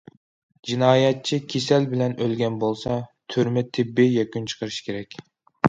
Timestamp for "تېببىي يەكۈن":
3.79-4.51